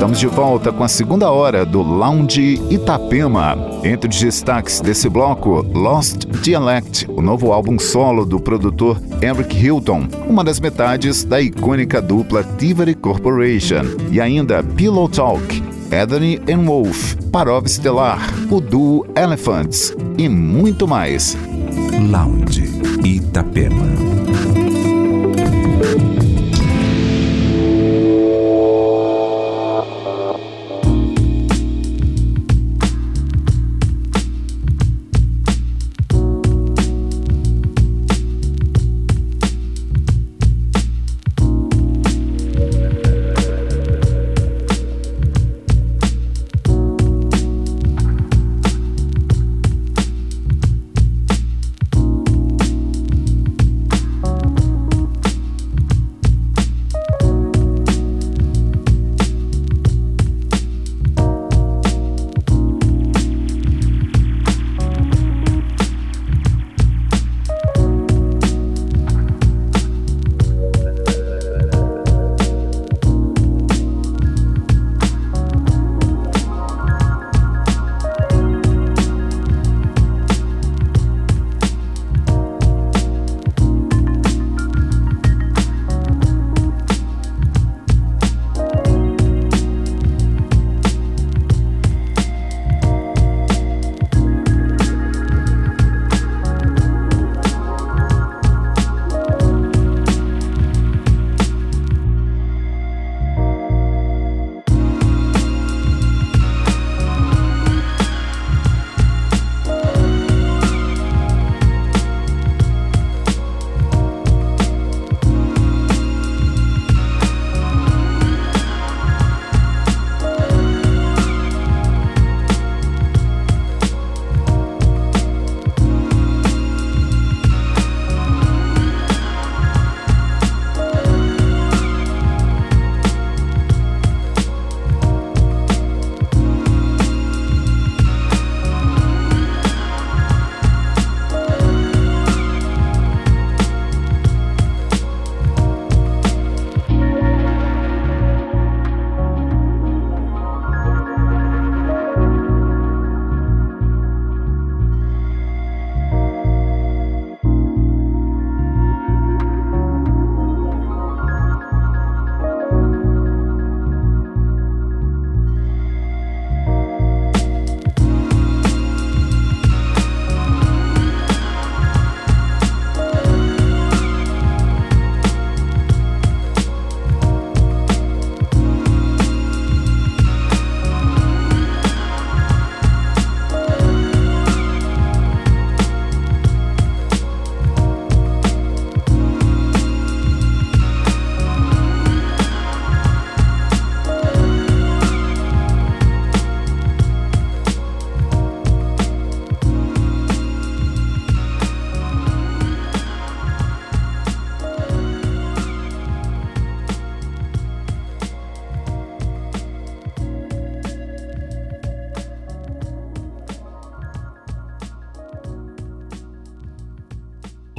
Estamos 0.00 0.18
de 0.18 0.28
volta 0.28 0.72
com 0.72 0.82
a 0.82 0.88
segunda 0.88 1.30
hora 1.30 1.66
do 1.66 1.82
Lounge 1.82 2.58
Itapema. 2.70 3.54
Entre 3.84 4.08
os 4.08 4.18
destaques 4.18 4.80
desse 4.80 5.10
bloco, 5.10 5.60
Lost 5.74 6.24
Dialect, 6.42 7.06
o 7.10 7.20
novo 7.20 7.52
álbum 7.52 7.78
solo 7.78 8.24
do 8.24 8.40
produtor 8.40 8.98
Eric 9.20 9.54
Hilton, 9.54 10.08
uma 10.26 10.42
das 10.42 10.58
metades 10.58 11.22
da 11.22 11.38
icônica 11.38 12.00
dupla 12.00 12.42
Tivoli 12.42 12.94
Corporation. 12.94 13.82
E 14.10 14.18
ainda 14.22 14.62
Pillow 14.62 15.06
Talk, 15.06 15.62
Anthony 15.92 16.40
and 16.50 16.64
Wolf, 16.64 17.16
Parov 17.30 17.66
Estelar, 17.66 18.20
o 18.50 18.58
duo 18.58 19.06
Elephants 19.14 19.94
e 20.16 20.30
muito 20.30 20.88
mais. 20.88 21.36
Lounge 22.10 22.64
Itapema. 23.04 24.09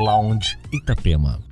Lounge 0.02 0.58
Itapema. 0.72 1.51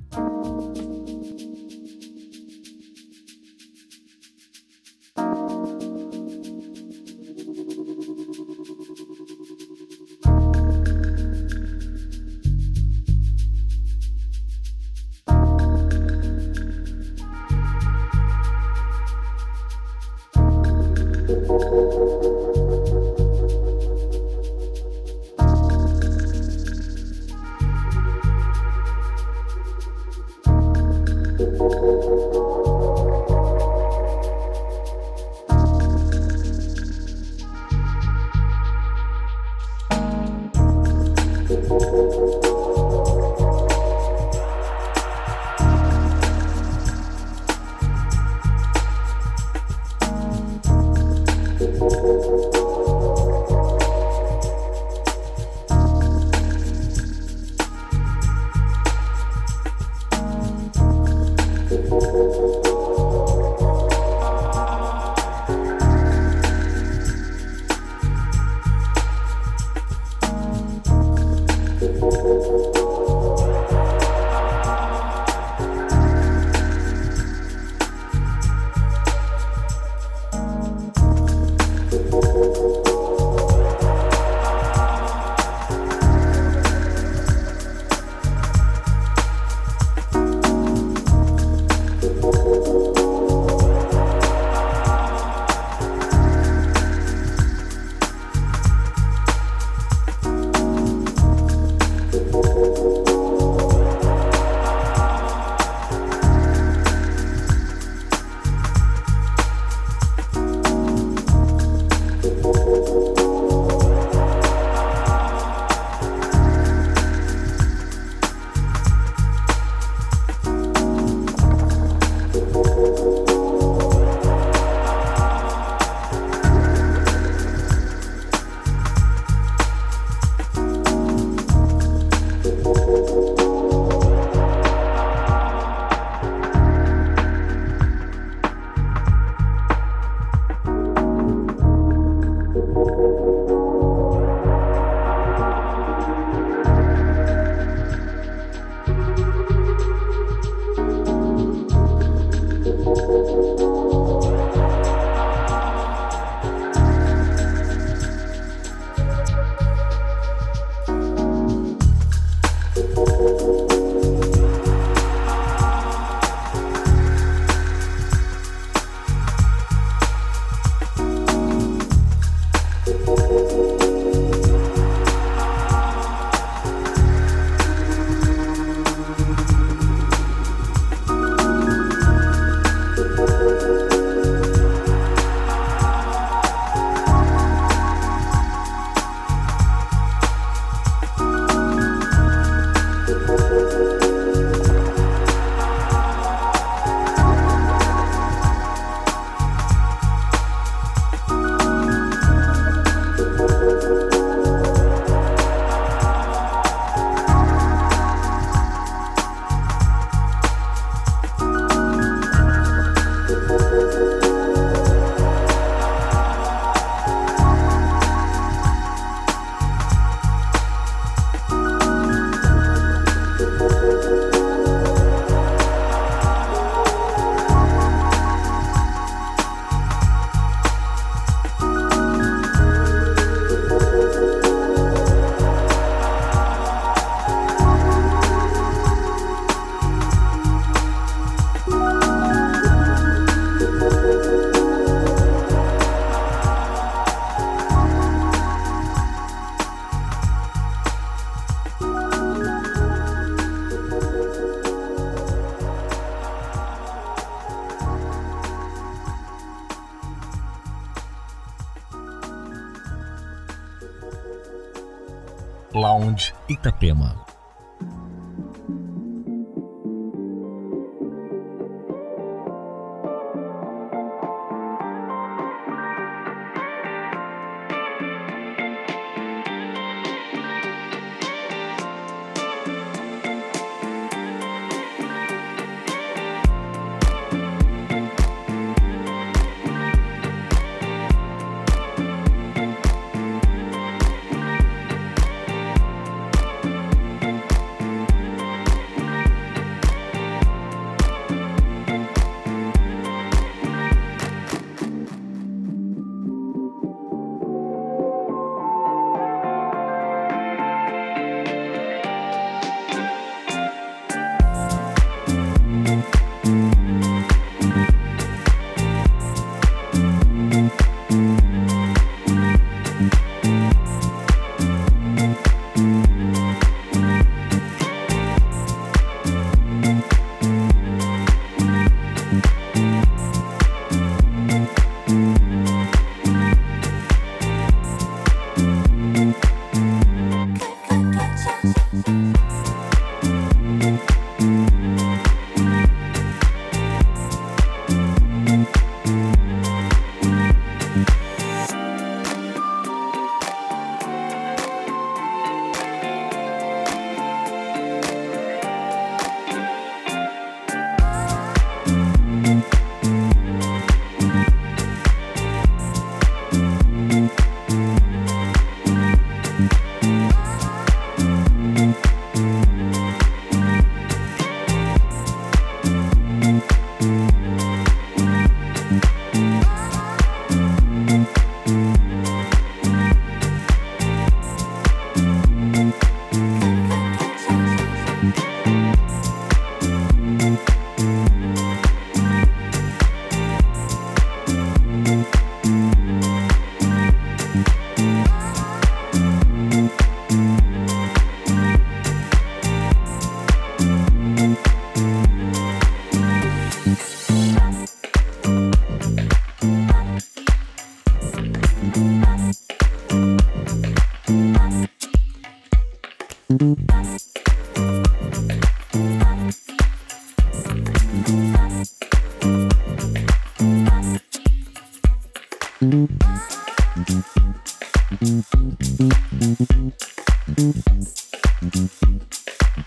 Itapema. 266.60 267.16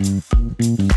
Mm-hmm. 0.03 0.92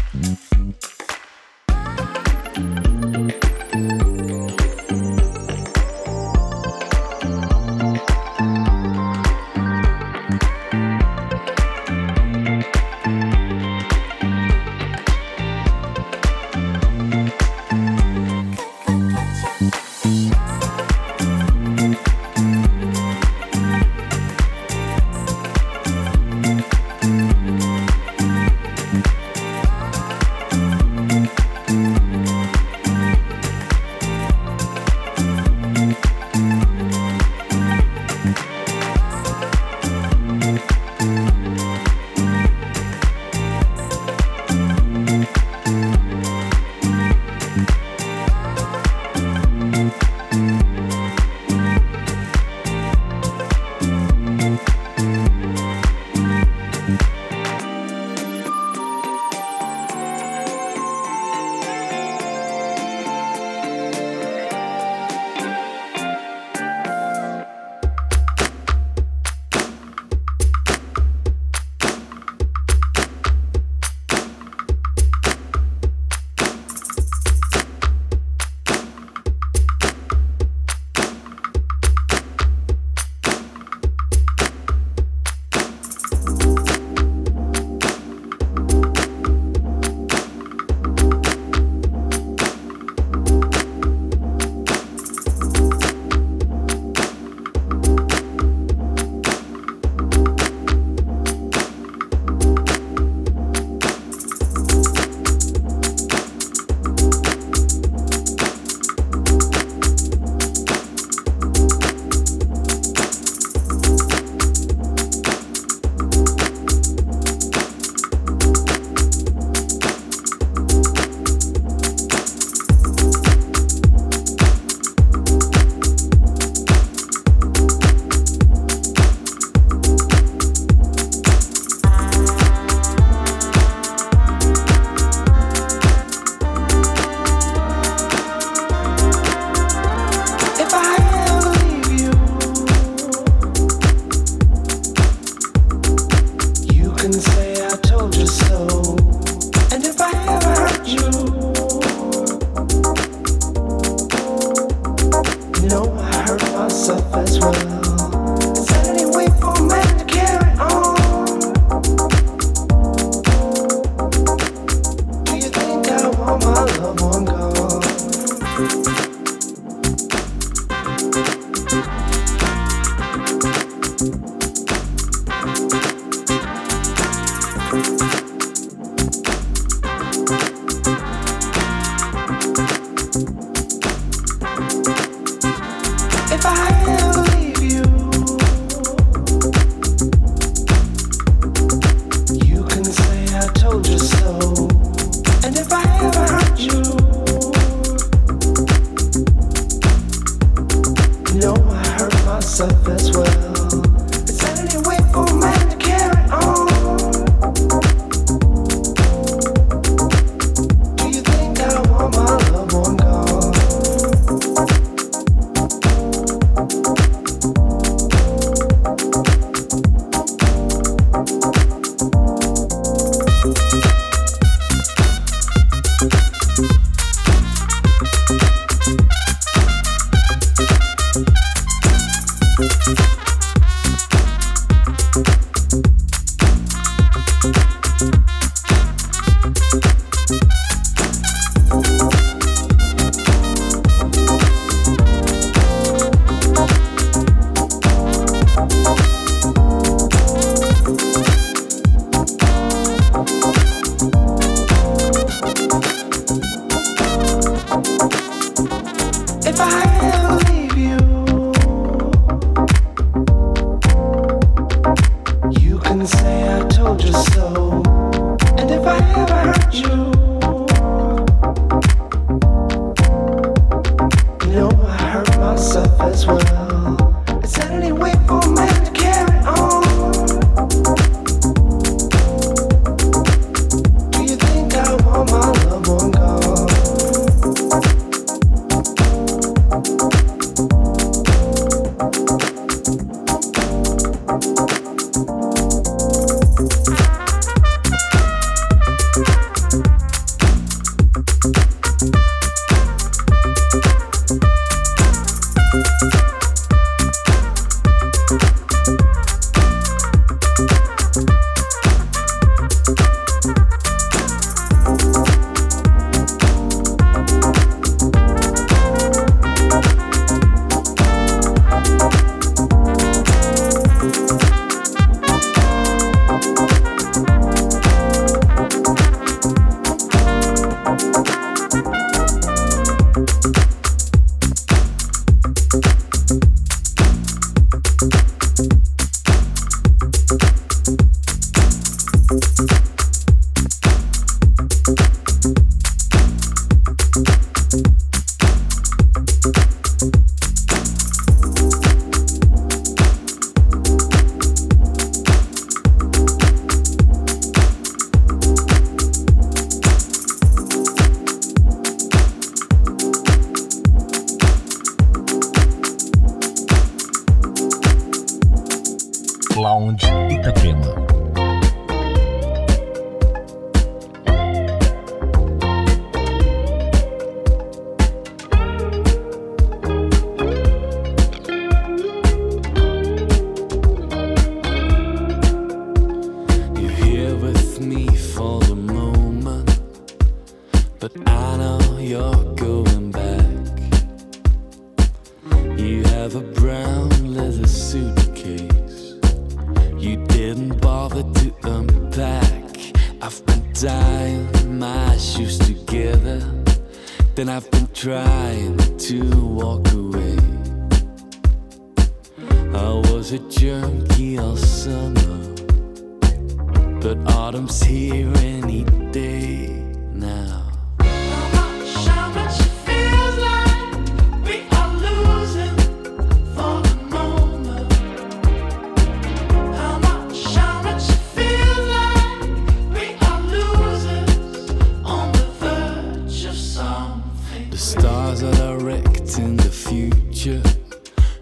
The 437.77 437.83
stars 437.83 438.43
are 438.43 438.55
directing 438.55 439.59
the 439.59 439.71
future, 439.71 440.63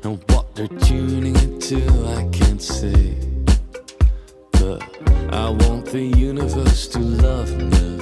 and 0.03 0.21
what 0.33 0.53
they're 0.57 0.67
tuning 0.67 1.37
into, 1.37 1.79
I 2.09 2.29
can't 2.33 2.61
say. 2.61 3.15
But 4.51 4.83
I 5.33 5.51
want 5.51 5.87
the 5.87 6.03
universe 6.03 6.89
to 6.89 6.99
love 6.99 7.57
me. 7.57 8.01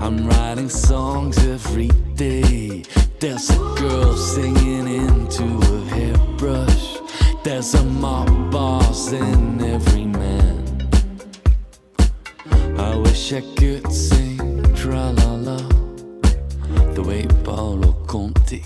I'm 0.00 0.26
writing 0.26 0.70
songs 0.70 1.36
every 1.46 1.88
day. 2.14 2.84
There's 3.18 3.50
a 3.50 3.58
girl 3.78 4.16
singing 4.16 4.88
into 4.88 5.44
a 5.44 5.80
hairbrush. 5.94 6.96
There's 7.44 7.74
a 7.74 7.84
mob 7.84 8.50
boss 8.50 9.12
in 9.12 9.60
every 9.60 10.06
man. 10.06 10.88
I 12.78 12.96
wish 12.96 13.34
I 13.34 13.42
could 13.54 13.92
sing. 13.92 14.29
Paolo 17.50 17.96
Conti 18.06 18.62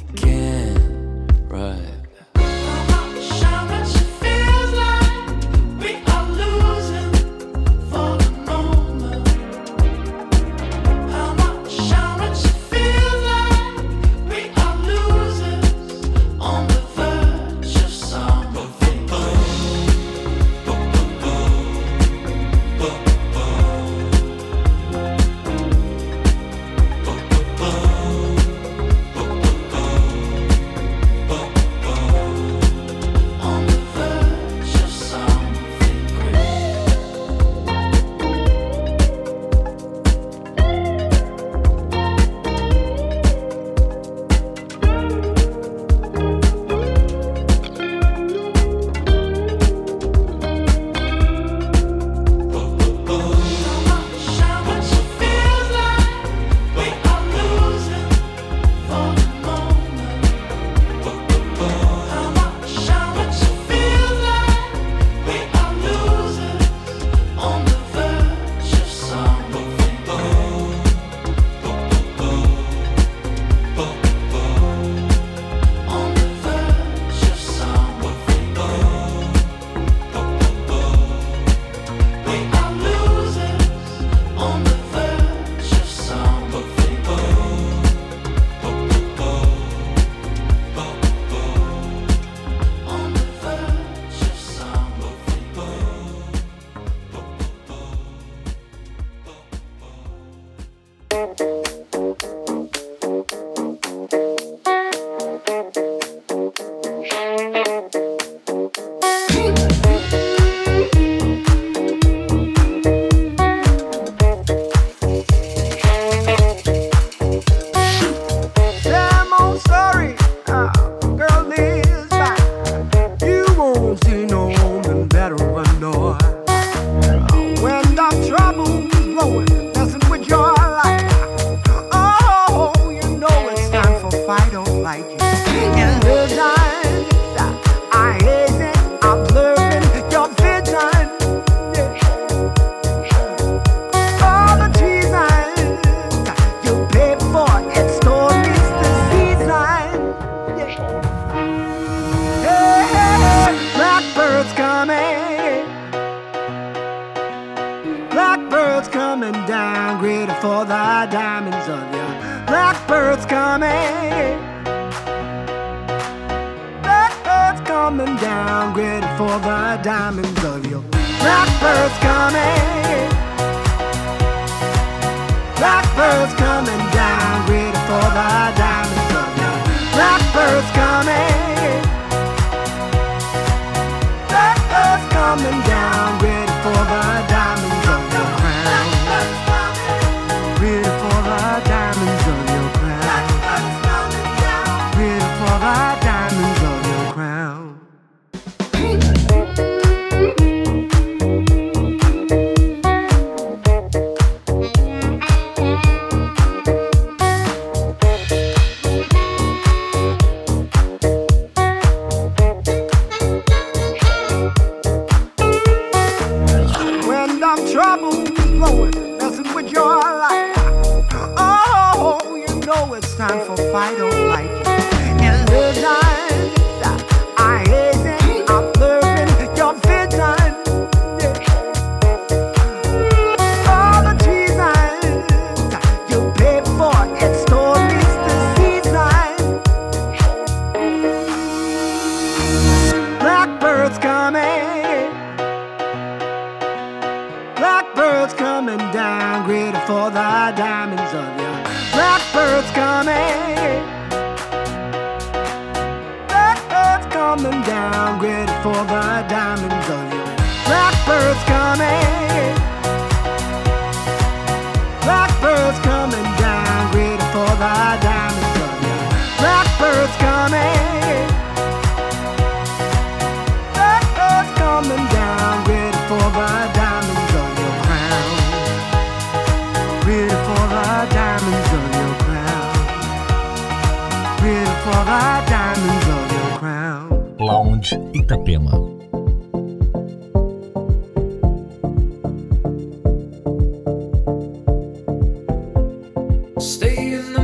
Stay 296.65 297.13
in 297.13 297.35
the 297.35 297.44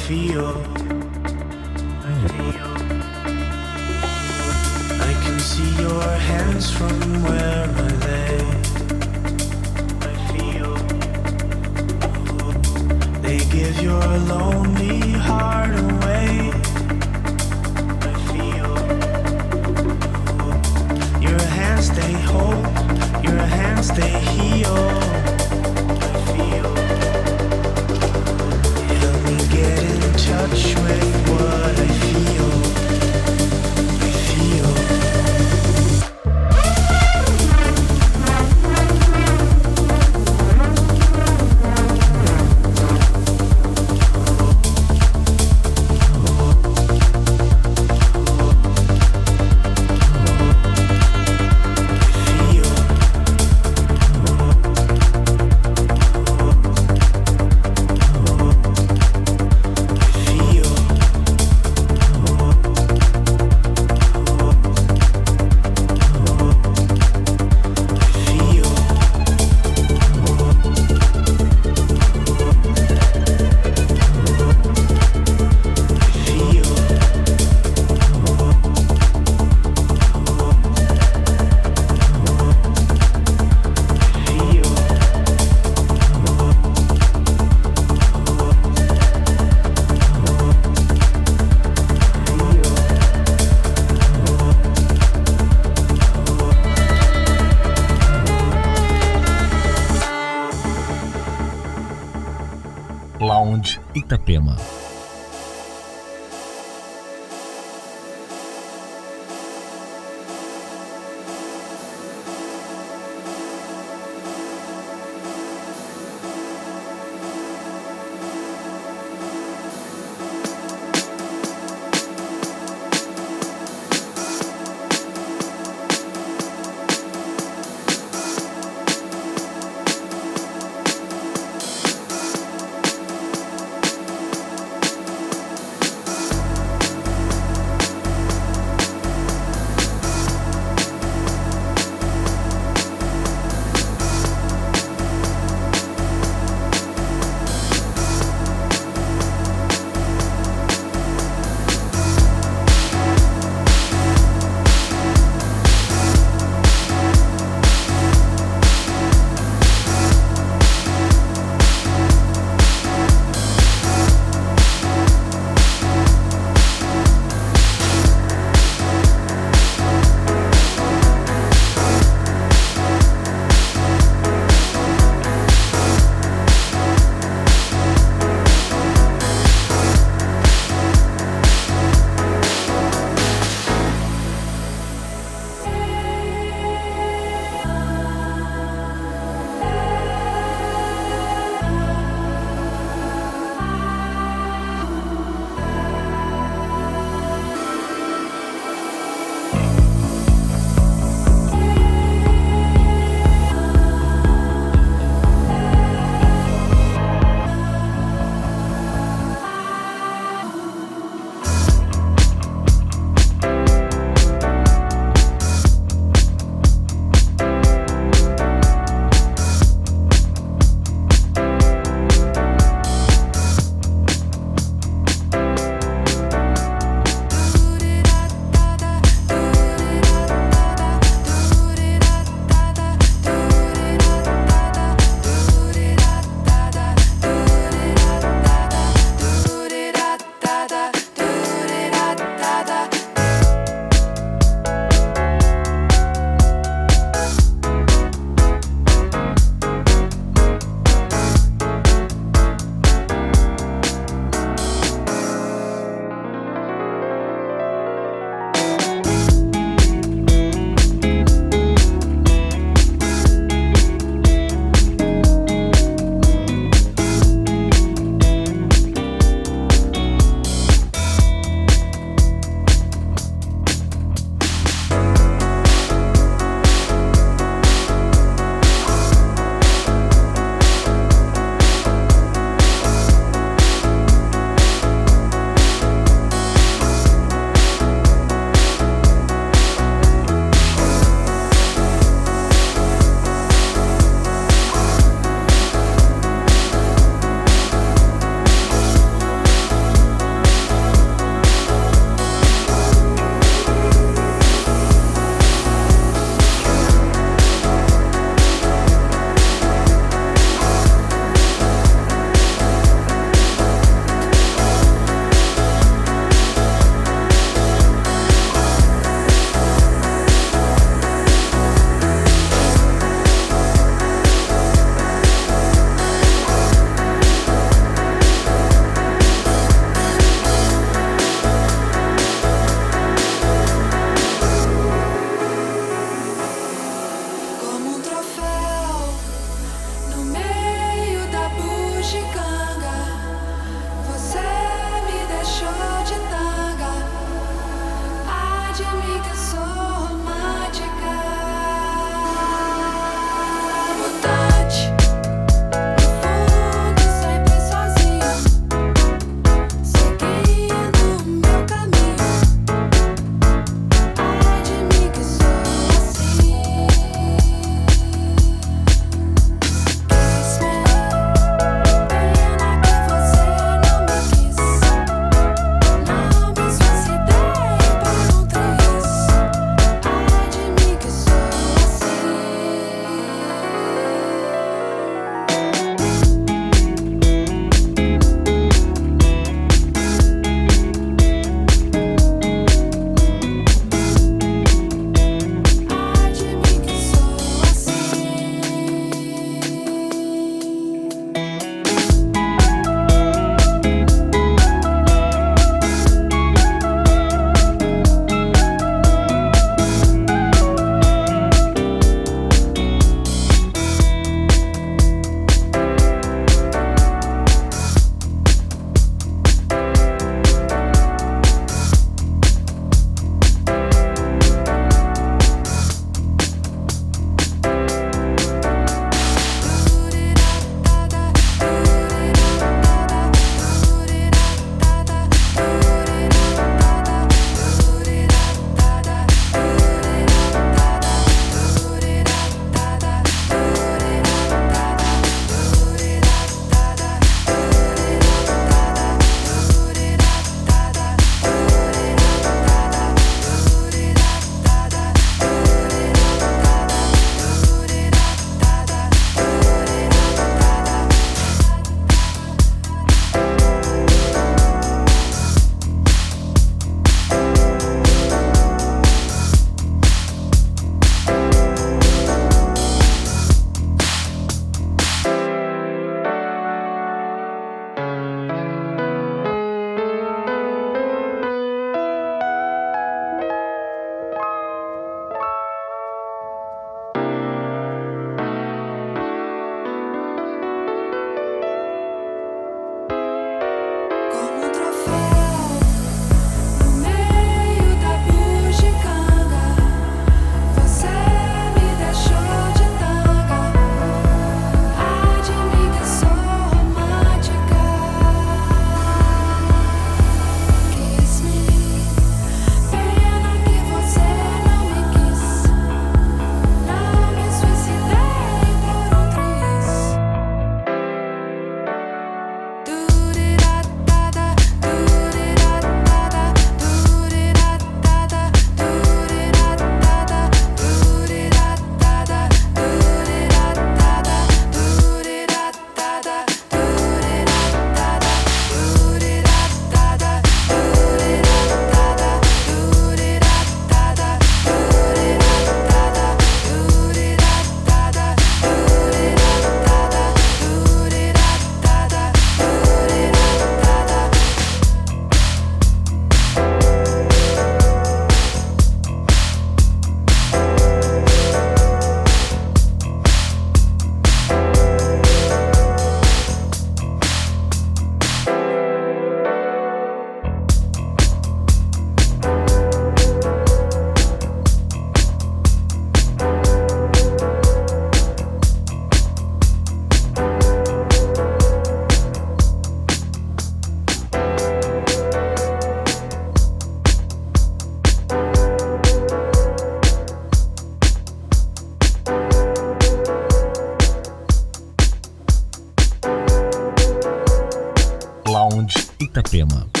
Itapema. 599.31 600.00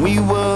We 0.00 0.18
were 0.18 0.49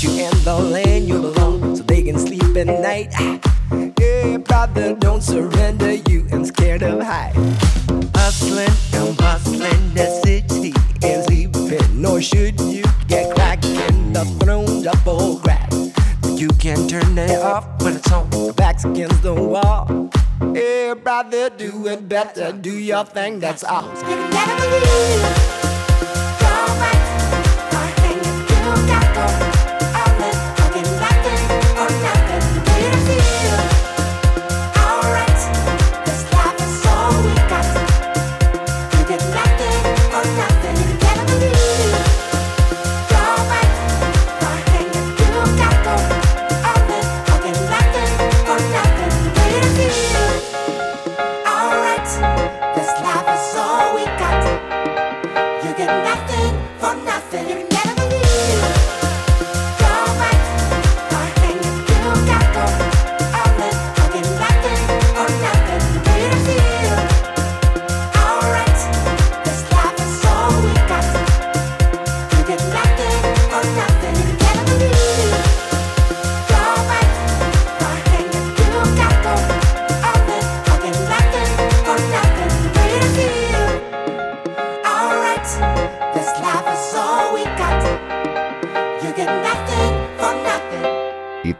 You 0.00 0.10
in 0.10 0.30
the 0.44 0.56
lane 0.56 1.08
you 1.08 1.20
belong 1.20 1.74
so 1.74 1.82
they 1.82 2.02
can 2.04 2.20
sleep 2.20 2.56
at 2.56 2.68
night. 2.68 3.12
Hey, 3.98 4.36
brother, 4.36 4.94
don't 4.94 5.20
surrender, 5.20 5.94
you 6.08 6.24
ain't 6.30 6.46
scared 6.46 6.84
of 6.84 7.02
height. 7.02 7.32
Hustling 8.14 8.70
and 8.92 9.16
bustling, 9.16 9.94
the 9.94 10.06
city 10.22 10.72
ain't 11.04 11.24
sleeping, 11.24 12.00
nor 12.00 12.22
should 12.22 12.60
you 12.60 12.84
get 13.08 13.34
cracking 13.34 14.12
the 14.12 14.24
throne 14.38 14.84
double 14.84 15.40
grab. 15.40 15.72
You 16.36 16.46
can 16.60 16.86
turn 16.86 17.18
it 17.18 17.40
off 17.40 17.66
when 17.82 17.96
it's 17.96 18.12
on 18.12 18.30
your 18.30 18.52
back's 18.52 18.84
against 18.84 19.22
the 19.24 19.34
wall. 19.34 20.10
Hey, 20.54 20.94
brother, 20.94 21.50
do 21.50 21.88
it 21.88 22.08
better. 22.08 22.52
Do 22.52 22.70
your 22.70 23.04
thing, 23.04 23.40
that's 23.40 23.64
all. 23.64 23.82
You 23.82 24.02
can 24.04 24.30
never 24.30 24.62
believe 24.62 25.10
you're 26.38 26.68
right. 26.78 27.02
Nothing 27.72 28.18
you 28.24 28.86
got 28.86 29.52
go. 29.52 29.57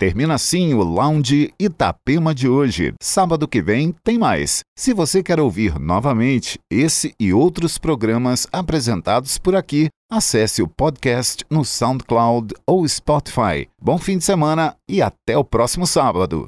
Termina 0.09 0.37
assim 0.37 0.73
o 0.73 0.83
Lounge 0.83 1.53
Itapema 1.61 2.35
de 2.35 2.49
hoje. 2.49 2.95
Sábado 2.99 3.47
que 3.47 3.61
vem 3.61 3.95
tem 4.03 4.17
mais. 4.17 4.61
Se 4.75 4.95
você 4.95 5.23
quer 5.23 5.39
ouvir 5.39 5.79
novamente 5.79 6.59
esse 6.73 7.15
e 7.21 7.31
outros 7.31 7.77
programas 7.77 8.47
apresentados 8.51 9.37
por 9.37 9.55
aqui, 9.55 9.89
acesse 10.11 10.63
o 10.63 10.67
podcast 10.67 11.45
no 11.51 11.63
SoundCloud 11.63 12.55
ou 12.67 12.89
Spotify. 12.89 13.69
Bom 13.79 13.99
fim 13.99 14.17
de 14.17 14.25
semana 14.25 14.75
e 14.89 15.03
até 15.03 15.37
o 15.37 15.45
próximo 15.45 15.87
sábado. 15.87 16.47